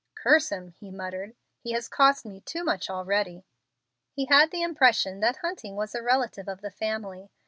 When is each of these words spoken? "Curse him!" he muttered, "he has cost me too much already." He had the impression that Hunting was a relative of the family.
"Curse 0.15 0.49
him!" 0.51 0.69
he 0.71 0.89
muttered, 0.89 1.35
"he 1.59 1.73
has 1.73 1.87
cost 1.87 2.25
me 2.25 2.39
too 2.41 2.63
much 2.63 2.89
already." 2.89 3.45
He 4.09 4.25
had 4.25 4.49
the 4.49 4.63
impression 4.63 5.19
that 5.19 5.37
Hunting 5.43 5.75
was 5.75 5.93
a 5.93 6.01
relative 6.01 6.47
of 6.47 6.61
the 6.61 6.71
family. 6.71 7.29